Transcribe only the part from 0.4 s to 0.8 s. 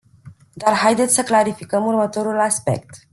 Dar